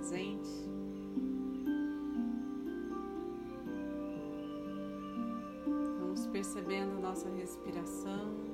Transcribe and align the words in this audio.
presente. 0.00 0.48
Vamos 6.00 6.26
percebendo 6.28 7.00
nossa 7.00 7.28
respiração. 7.28 8.49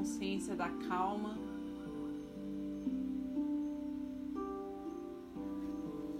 Consciência 0.00 0.56
da 0.56 0.70
calma. 0.88 1.36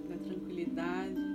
da 0.06 0.18
tranquilidade. 0.18 1.30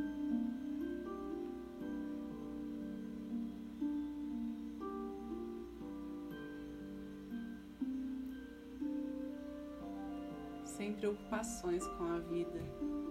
sem 10.65 10.93
preocupações 10.93 11.87
com 11.87 12.03
a 12.03 12.19
vida. 12.19 13.04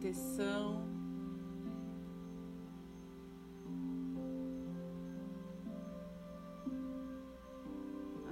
Proteção. 0.00 0.88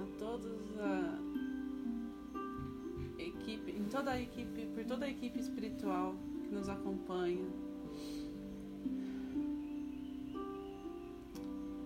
a 0.01 0.17
todos 0.17 0.79
a 0.79 1.19
equipe, 3.21 3.71
em 3.71 3.83
toda 3.83 4.11
a 4.11 4.19
equipe, 4.19 4.65
por 4.73 4.83
toda 4.85 5.05
a 5.05 5.09
equipe 5.09 5.39
espiritual 5.39 6.15
que 6.43 6.53
nos 6.53 6.67
acompanha, 6.67 7.47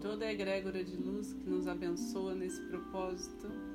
toda 0.01 0.25
a 0.25 0.31
egrégora 0.31 0.83
de 0.83 0.95
luz 0.95 1.33
que 1.33 1.49
nos 1.49 1.67
abençoa 1.67 2.33
nesse 2.33 2.61
propósito. 2.67 3.72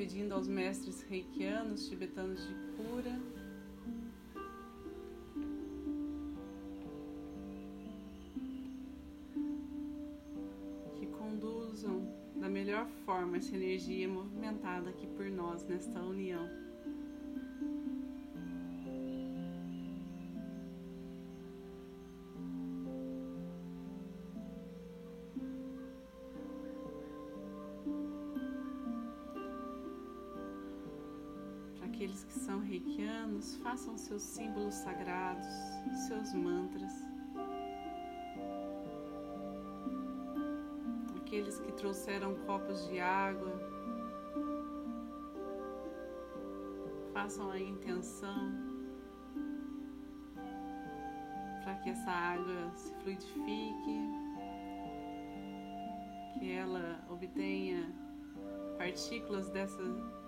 Pedindo 0.00 0.32
aos 0.32 0.48
mestres 0.48 1.02
reikianos, 1.02 1.86
tibetanos 1.86 2.40
de 2.48 2.54
cura, 2.74 3.20
melhor 12.50 12.86
forma 13.04 13.36
essa 13.36 13.54
energia 13.54 14.08
movimentada 14.08 14.90
aqui 14.90 15.06
por 15.06 15.26
nós 15.30 15.64
nesta 15.64 16.00
união. 16.00 16.69
Aqueles 32.10 32.24
que 32.24 32.32
são 32.40 32.60
reikianos, 32.60 33.54
façam 33.56 33.96
seus 33.96 34.22
símbolos 34.22 34.74
sagrados, 34.74 35.46
seus 36.08 36.34
mantras. 36.34 37.08
aqueles 41.20 41.60
que 41.60 41.70
trouxeram 41.70 42.34
copos 42.44 42.88
de 42.88 42.98
água. 42.98 43.52
Façam 47.12 47.52
a 47.52 47.60
intenção 47.60 48.50
para 51.62 51.76
que 51.76 51.90
essa 51.90 52.10
água 52.10 52.72
se 52.74 52.92
fluidifique, 52.94 54.00
que 56.36 56.50
ela 56.50 57.06
obtenha 57.08 57.94
partículas 58.76 59.48
dessa 59.50 59.80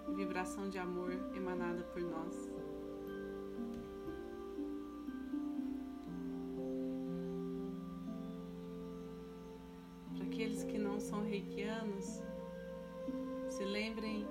vibração 0.08 0.68
de 0.68 0.78
amor 0.78 1.12
emanada 1.34 1.82
por 1.84 2.02
nós. 2.02 2.52
são 11.02 11.22
reikianos, 11.24 12.22
se 13.48 13.64
lembrem 13.64 14.26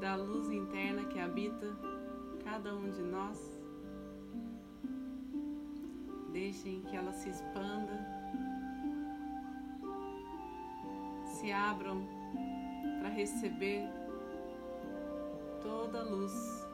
da 0.00 0.16
luz 0.16 0.50
interna 0.50 1.04
que 1.04 1.18
habita 1.18 1.66
cada 2.44 2.74
um 2.74 2.90
de 2.90 3.02
nós. 3.02 3.58
Deixem 6.32 6.82
que 6.82 6.96
ela 6.96 7.12
se 7.12 7.30
expanda, 7.30 7.92
se 11.24 11.50
abram 11.52 12.06
para 13.00 13.08
receber 13.08 13.88
toda 15.62 16.00
a 16.00 16.04
luz. 16.04 16.66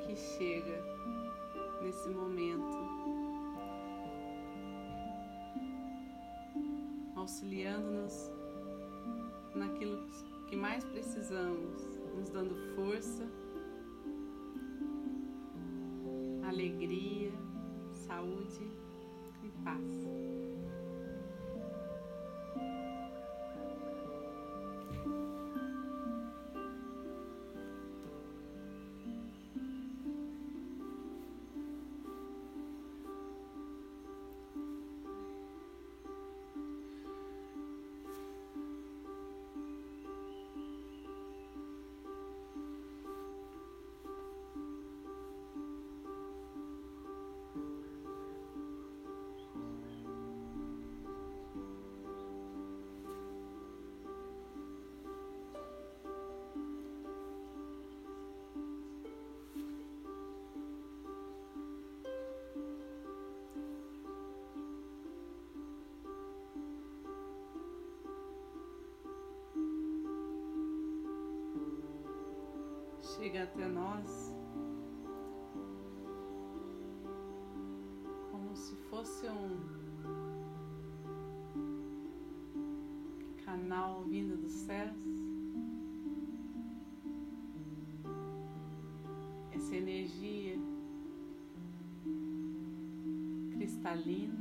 Que 0.00 0.16
chega 0.16 0.82
nesse 1.82 2.08
momento, 2.10 2.76
auxiliando-nos 7.14 8.32
naquilo 9.54 10.06
que 10.48 10.56
mais 10.56 10.84
precisamos, 10.84 12.00
nos 12.16 12.28
dando 12.30 12.56
força, 12.74 13.28
alegria, 16.42 17.32
saúde 17.92 18.70
e 19.44 19.50
paz. 19.62 20.59
Chega 73.16 73.42
até 73.42 73.66
nós 73.66 74.32
como 78.30 78.54
se 78.54 78.76
fosse 78.88 79.26
um 79.26 79.58
canal 83.44 84.04
vindo 84.04 84.36
dos 84.40 84.52
céus. 84.52 84.96
Essa 89.52 89.74
energia 89.74 90.56
cristalina 93.52 94.39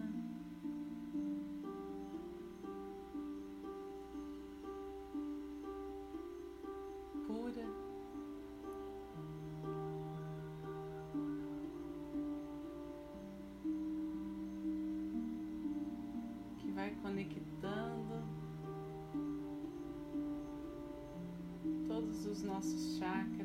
vai 16.89 16.95
conectando 17.01 18.23
todos 21.87 22.25
os 22.25 22.43
nossos 22.43 22.97
chakras. 22.97 23.38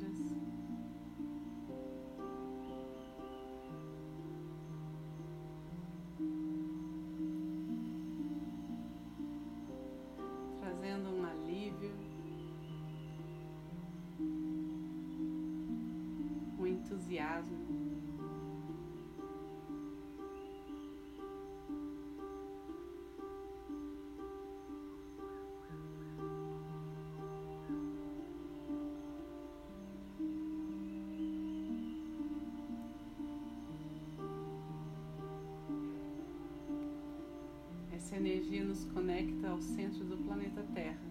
Essa 38.15 38.23
energia 38.23 38.63
nos 38.63 38.85
conecta 38.85 39.49
ao 39.49 39.61
centro 39.61 40.05
do 40.05 40.17
planeta 40.19 40.65
Terra, 40.73 41.03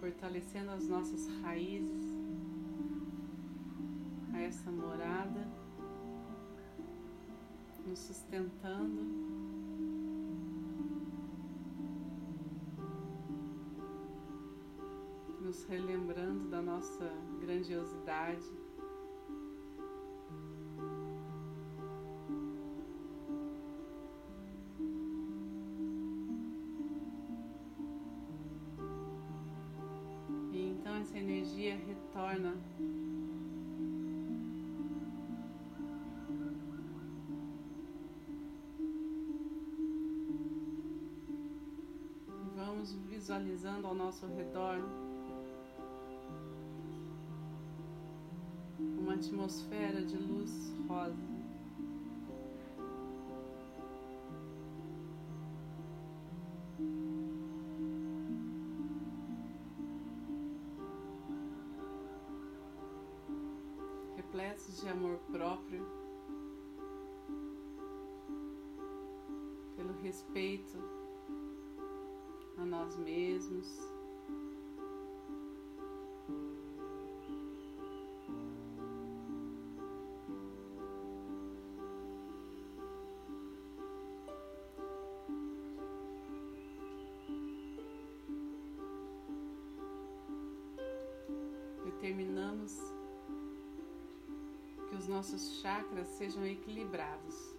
fortalecendo 0.00 0.72
as 0.72 0.88
nossas 0.88 1.28
raízes 1.40 2.02
a 4.32 4.40
essa 4.40 4.72
morada, 4.72 5.46
nos 7.86 8.00
sustentando. 8.00 9.04
Nos 15.40 15.64
relembrando 15.66 16.48
da 16.48 16.60
nossa 16.60 17.08
grandiosidade. 17.40 18.63
Visualizando 43.24 43.86
ao 43.86 43.94
nosso 43.94 44.26
redor 44.26 44.78
uma 48.78 49.14
atmosfera 49.14 50.04
de 50.04 50.14
luz 50.18 50.50
rosa. 50.86 51.16
repletos 64.16 64.82
de 64.82 64.88
amor 64.90 65.18
próprio, 65.32 65.86
pelo 69.76 69.94
respeito 70.02 71.03
nós 72.74 72.96
mesmos. 72.96 73.66
Determinamos 91.84 92.78
que 94.88 94.96
os 94.96 95.06
nossos 95.06 95.60
chakras 95.60 96.08
sejam 96.08 96.44
equilibrados. 96.44 97.53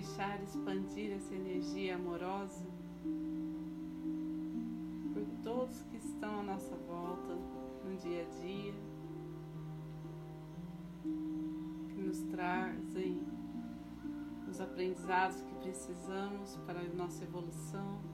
Deixar 0.00 0.42
expandir 0.42 1.12
essa 1.12 1.34
energia 1.34 1.96
amorosa 1.96 2.64
por 5.12 5.26
todos 5.42 5.82
que 5.90 5.98
estão 5.98 6.40
à 6.40 6.42
nossa 6.42 6.74
volta 6.74 7.34
no 7.84 7.94
dia 7.98 8.22
a 8.22 8.40
dia, 8.40 8.74
que 11.90 12.00
nos 12.00 12.22
trazem 12.30 13.22
os 14.48 14.58
aprendizados 14.58 15.42
que 15.42 15.54
precisamos 15.56 16.56
para 16.66 16.80
a 16.80 16.94
nossa 16.94 17.22
evolução. 17.22 18.09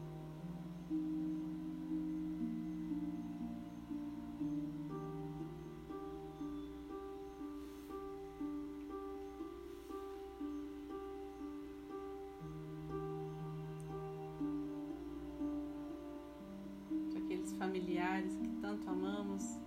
Que 18.24 18.48
tanto 18.60 18.88
amamos. 18.88 19.60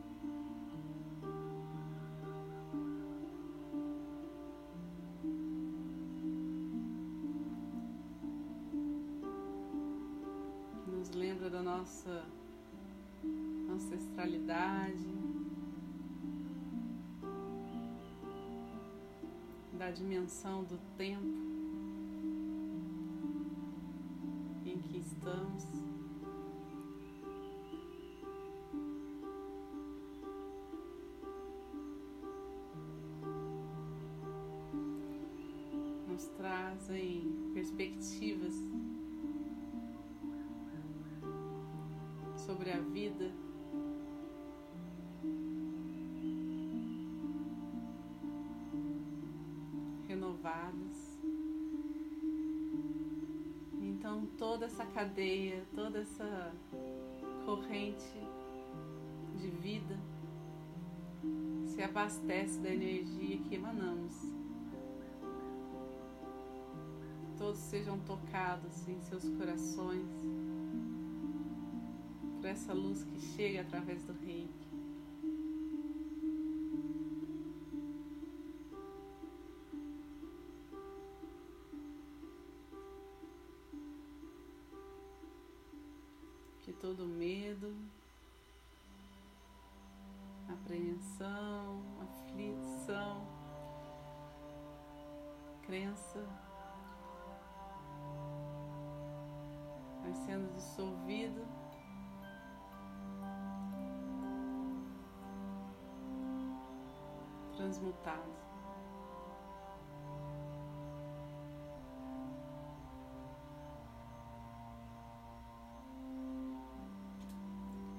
Nos 10.88 11.12
lembra 11.12 11.50
da 11.50 11.62
nossa 11.62 12.26
ancestralidade, 13.72 15.08
da 19.74 19.92
dimensão 19.92 20.64
do 20.64 20.78
tempo 20.98 21.39
nos 36.20 36.28
trazem 36.36 37.34
perspectivas 37.54 38.54
sobre 42.36 42.72
a 42.72 42.80
vida. 42.80 43.32
Renovadas. 50.10 51.18
Então, 53.80 54.26
toda 54.38 54.66
essa 54.66 54.86
cadeia, 54.88 55.66
toda 55.74 56.00
essa 56.00 56.54
corrente 57.46 58.20
de 59.38 59.48
vida 59.48 59.98
se 61.66 61.82
abastece 61.82 62.60
da 62.60 62.74
energia 62.74 63.38
que 63.38 63.56
emanamos. 63.56 64.39
Sejam 67.60 68.00
tocados 68.00 68.88
em 68.88 69.00
seus 69.02 69.24
corações 69.38 70.08
por 72.38 72.46
essa 72.46 72.74
luz 72.74 73.04
que 73.04 73.20
chega 73.20 73.62
através 73.62 74.02
do 74.04 74.14
reiki. 74.14 74.50
Que 86.62 86.72
todo 86.74 87.06
medo, 87.06 87.76
apreensão, 90.48 91.82
aflição, 92.02 93.28
crença 95.66 96.49
sendo 100.26 100.54
dissolvido. 100.54 101.46
Transmutado. 107.56 108.40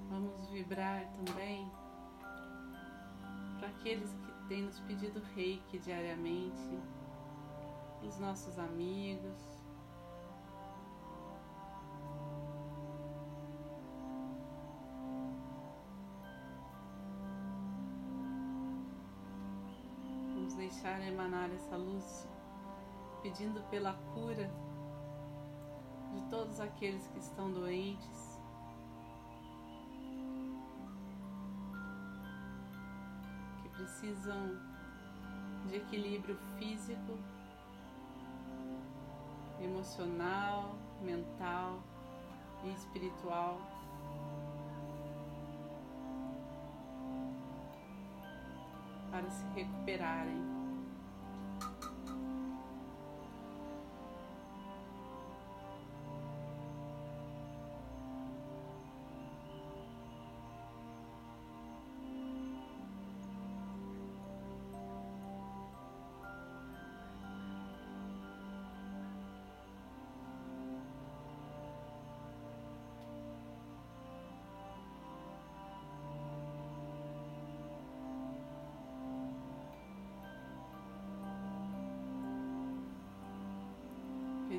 Vamos 0.08 0.50
vibrar 0.50 1.06
também 1.12 1.70
para 3.58 3.68
aqueles 3.68 4.12
que 4.14 4.48
têm 4.48 4.62
nos 4.62 4.80
pedido 4.80 5.20
reiki 5.34 5.78
diariamente, 5.78 6.80
os 8.02 8.18
nossos 8.18 8.58
amigos, 8.58 9.59
deixar 20.90 21.06
emanar 21.06 21.50
essa 21.52 21.76
luz, 21.76 22.28
pedindo 23.22 23.62
pela 23.70 23.92
cura 24.14 24.50
de 26.12 26.20
todos 26.28 26.58
aqueles 26.58 27.06
que 27.08 27.18
estão 27.18 27.52
doentes. 27.52 28.40
Que 33.62 33.68
precisam 33.68 34.58
de 35.68 35.76
equilíbrio 35.76 36.36
físico, 36.58 37.18
emocional, 39.60 40.74
mental 41.02 41.82
e 42.64 42.72
espiritual. 42.72 43.60
Para 49.10 49.28
se 49.30 49.44
recuperarem. 49.54 50.59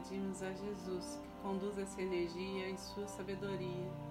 Pedimos 0.01 0.41
a 0.41 0.51
Jesus 0.51 1.19
que 1.21 1.41
conduza 1.41 1.81
essa 1.81 2.01
energia 2.01 2.69
em 2.69 2.77
sua 2.77 3.07
sabedoria. 3.07 4.10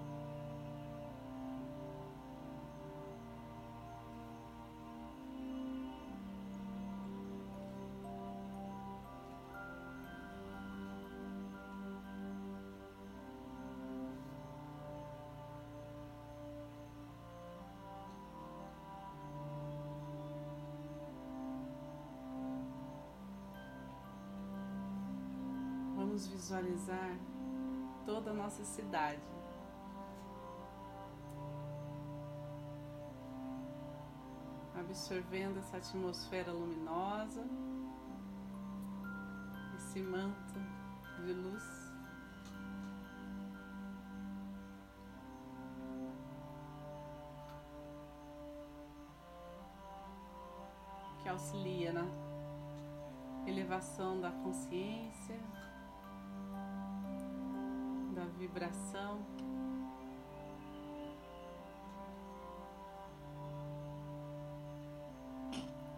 Vamos 26.21 26.33
visualizar 26.33 27.17
toda 28.05 28.29
a 28.29 28.33
nossa 28.33 28.63
cidade. 28.63 29.19
Absorvendo 34.79 35.57
essa 35.57 35.77
atmosfera 35.77 36.51
luminosa, 36.51 37.43
esse 39.77 39.99
manto 40.03 40.59
de 41.25 41.33
luz. 41.33 41.63
Que 51.23 51.29
auxilia 51.29 51.93
na 51.93 52.05
elevação 53.47 54.21
da 54.21 54.29
consciência, 54.29 55.39
vibração. 58.25 59.19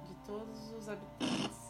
De 0.07 0.15
todos 0.25 0.71
os 0.73 0.89
habitantes. 0.89 1.62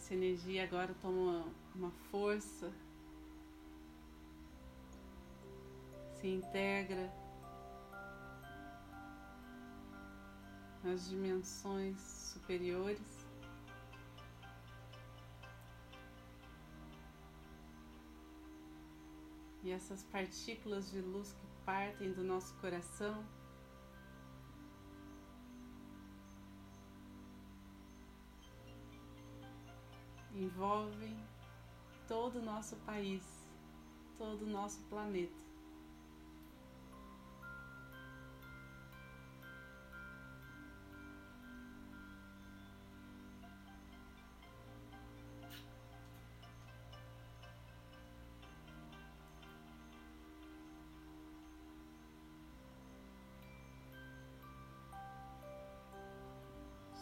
Essa 0.00 0.14
energia 0.14 0.64
agora 0.64 0.94
toma 1.02 1.44
uma 1.74 1.90
força, 2.10 2.72
se 6.14 6.26
integra 6.26 7.12
nas 10.82 11.06
dimensões 11.06 12.00
superiores. 12.00 13.26
E 19.62 19.70
essas 19.70 20.02
partículas 20.04 20.90
de 20.90 21.02
luz 21.02 21.34
que 21.34 21.46
partem 21.66 22.10
do 22.10 22.24
nosso 22.24 22.54
coração 22.54 23.22
envolvem 30.40 31.16
todo 32.08 32.38
o 32.38 32.42
nosso 32.42 32.74
país, 32.76 33.22
todo 34.16 34.42
o 34.42 34.48
nosso 34.48 34.80
planeta. 34.88 35.50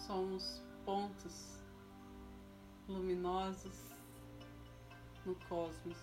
Somos 0.07 0.63
pontos 0.87 1.58
luminosos 2.89 3.93
no 5.25 5.35
cosmos. 5.49 5.97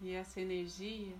E 0.00 0.12
essa 0.12 0.40
energia 0.40 1.16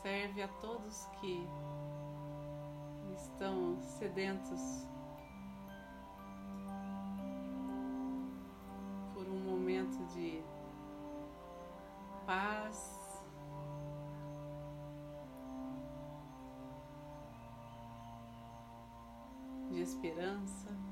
serve 0.00 0.42
a 0.42 0.48
todos 0.60 1.06
que 1.20 1.44
estão 3.16 3.82
sedentos 3.82 4.86
paz, 12.26 13.22
de 19.70 19.80
esperança. 19.80 20.85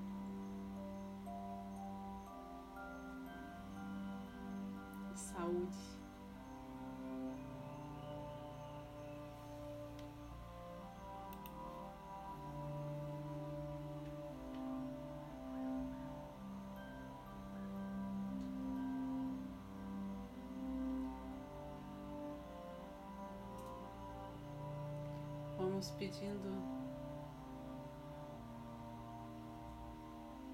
Pedindo 26.04 26.50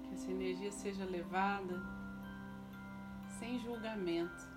que 0.03 0.13
essa 0.13 0.31
energia 0.31 0.71
seja 0.71 1.03
levada 1.03 1.75
sem 3.37 3.59
julgamento 3.59 4.49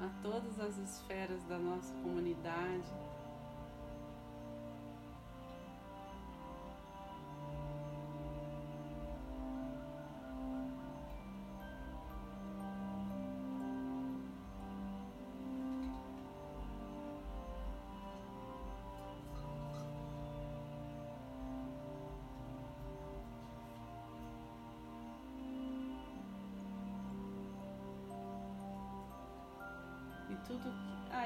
a 0.00 0.08
todas 0.22 0.58
as 0.58 0.78
esferas 0.78 1.44
da 1.44 1.58
nossa 1.58 1.92
comunidade. 1.96 2.88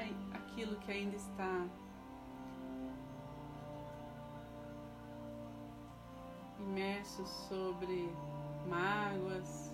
Ai, 0.03 0.15
aquilo 0.33 0.75
que 0.79 0.91
ainda 0.91 1.15
está 1.15 1.65
imerso 6.59 7.25
sobre 7.25 8.09
mágoas, 8.67 9.73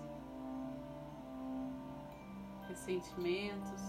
ressentimentos. 2.68 3.82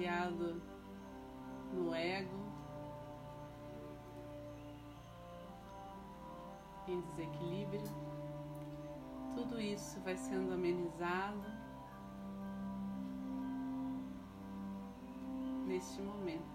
Baseado 0.00 0.62
no 1.74 1.94
ego, 1.94 2.40
em 6.88 7.02
desequilíbrio. 7.02 7.84
Tudo 9.34 9.60
isso 9.60 10.00
vai 10.00 10.16
sendo 10.16 10.54
amenizado 10.54 11.44
neste 15.66 16.00
momento. 16.00 16.48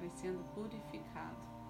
Vai 0.00 0.10
sendo 0.10 0.42
purificado. 0.54 1.61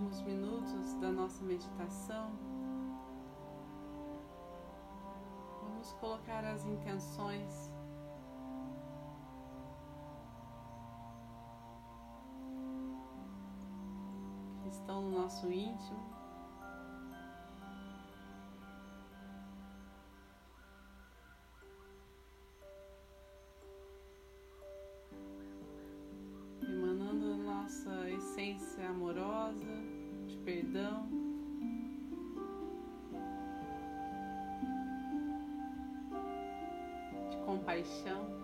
Últimos 0.00 0.22
minutos 0.22 0.94
da 0.94 1.10
nossa 1.12 1.44
meditação, 1.44 2.32
vamos 5.62 5.92
colocar 6.00 6.42
as 6.42 6.64
intenções 6.64 7.70
que 14.62 14.68
estão 14.70 15.02
no 15.02 15.10
nosso 15.10 15.52
íntimo. 15.52 16.19
Perdão. 30.70 31.08
De 37.30 37.36
compaixão. 37.44 38.39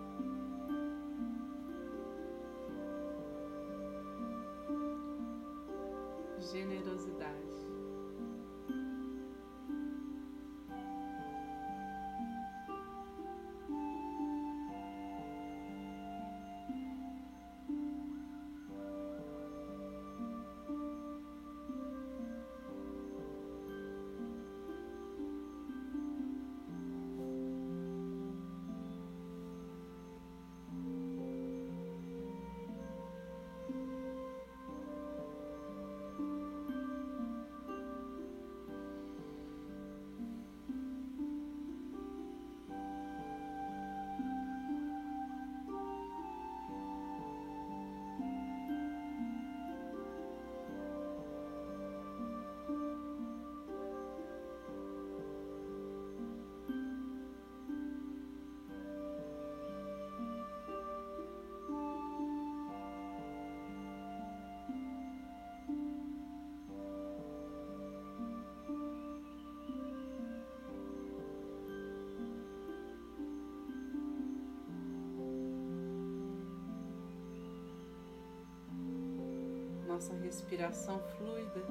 Nossa 79.97 80.13
respiração 80.17 80.99
fluida. 81.17 81.65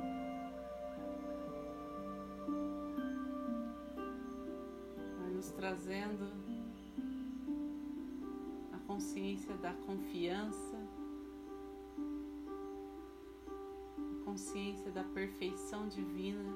Vai 5.21 5.31
nos 5.31 5.53
trazendo 5.53 6.29
a 8.73 8.79
consciência 8.85 9.57
da 9.59 9.73
confiança, 9.75 10.77
a 13.97 14.25
consciência 14.25 14.91
da 14.91 15.05
perfeição 15.05 15.87
divina 15.87 16.53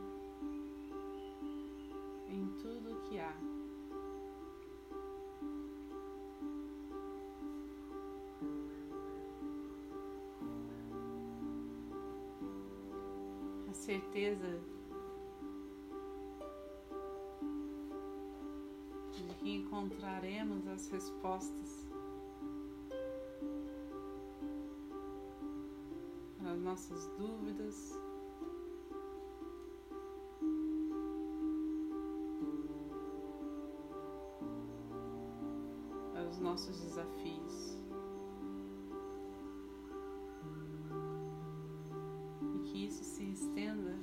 encontraremos 19.80 20.66
as 20.68 20.90
respostas 20.90 21.88
para 26.36 26.52
as 26.52 26.60
nossas 26.60 27.06
dúvidas. 27.18 27.98
Para 36.12 36.28
os 36.28 36.38
nossos 36.38 36.78
desafios. 36.80 37.80
estenda 43.32 43.96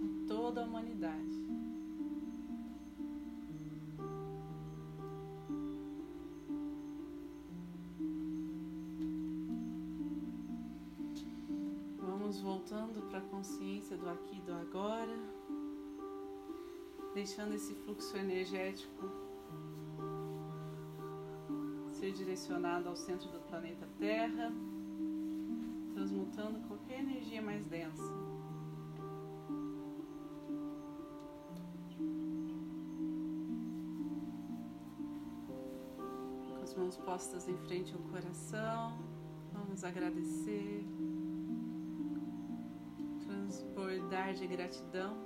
em 0.00 0.26
toda 0.26 0.62
a 0.62 0.64
humanidade. 0.64 1.37
A 13.18 13.20
consciência 13.20 13.96
do 13.96 14.08
aqui 14.08 14.38
e 14.38 14.40
do 14.40 14.52
agora, 14.52 15.18
deixando 17.14 17.54
esse 17.54 17.74
fluxo 17.74 18.16
energético 18.16 19.10
ser 21.92 22.12
direcionado 22.12 22.88
ao 22.88 22.96
centro 22.96 23.28
do 23.28 23.40
planeta 23.40 23.88
Terra, 23.98 24.52
transmutando 25.94 26.60
qualquer 26.68 27.00
energia 27.00 27.42
mais 27.42 27.66
densa. 27.66 28.28
mãos 36.78 36.96
postas 36.96 37.48
em 37.48 37.56
frente 37.66 37.92
ao 37.92 38.00
coração. 38.02 38.96
Vamos 39.52 39.82
agradecer, 39.82 40.86
de 44.34 44.46
gratidão 44.46 45.16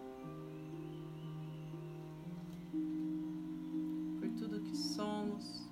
por 4.20 4.28
tudo 4.38 4.60
que 4.60 4.76
somos, 4.76 5.68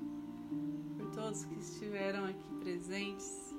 por 0.96 1.10
todos 1.12 1.44
que 1.44 1.54
estiveram 1.60 2.24
aqui 2.24 2.54
presentes, 2.58 3.54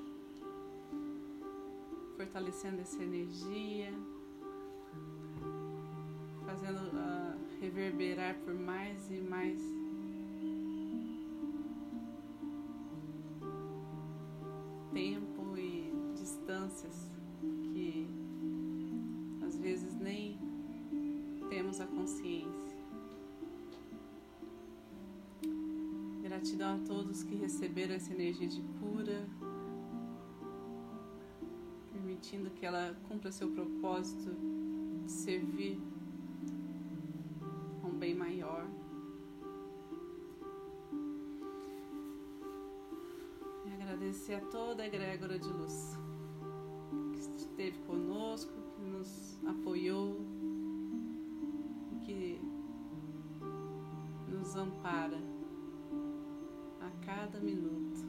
fortalecendo 2.18 2.82
essa 2.82 3.02
energia, 3.02 3.94
fazendo 6.46 6.80
uh, 6.88 7.60
reverberar 7.62 8.36
por 8.40 8.54
mais 8.54 9.10
e 9.10 9.22
mais. 9.22 9.62
Tempo 14.94 15.58
e 15.58 15.94
distâncias 16.14 17.11
a 21.80 21.86
consciência. 21.86 22.76
Gratidão 26.22 26.76
a 26.76 26.80
todos 26.80 27.24
que 27.24 27.36
receberam 27.36 27.96
essa 27.96 28.14
energia 28.14 28.48
de 28.48 28.62
cura, 28.80 29.28
permitindo 31.94 32.50
que 32.52 32.66
ela 32.66 32.96
cumpra 33.08 33.32
seu 33.32 33.50
propósito 33.52 34.36
de 35.04 35.12
servir 35.12 35.80
a 37.84 37.88
um 37.88 37.98
bem 37.98 38.16
maior. 38.16 38.68
agradecer 44.02 44.34
a 44.34 44.42
toda 44.42 44.84
a 44.84 44.88
egrégora 44.88 45.38
de 45.38 45.48
luz 45.48 45.98
que 47.14 47.20
esteve 47.38 47.78
conosco, 47.86 48.52
que 48.76 48.82
nos 48.82 49.38
apoiou, 49.46 50.11
nos 54.52 54.56
ampara 54.58 55.18
a 56.82 57.06
cada 57.06 57.40
minuto 57.40 58.02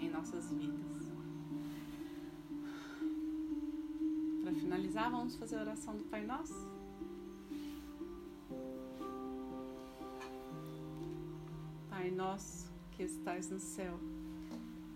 em 0.00 0.10
nossas 0.10 0.50
vidas. 0.50 1.12
Para 4.42 4.52
finalizar, 4.52 5.10
vamos 5.12 5.36
fazer 5.36 5.58
a 5.58 5.60
oração 5.60 5.96
do 5.96 6.02
Pai 6.04 6.26
Nosso? 6.26 6.68
Pai 11.88 12.10
Nosso 12.10 12.68
que 12.90 13.04
estais 13.04 13.48
no 13.48 13.60
céu, 13.60 13.96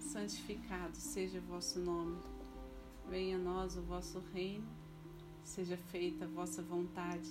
santificado 0.01 0.97
seja 0.97 1.39
o 1.39 1.43
vosso 1.43 1.79
nome. 1.79 2.19
Venha 3.09 3.37
a 3.37 3.41
nós 3.41 3.77
o 3.77 3.83
vosso 3.83 4.19
reino, 4.33 4.67
seja 5.45 5.77
feita 5.77 6.25
a 6.25 6.29
vossa 6.29 6.63
vontade, 6.63 7.31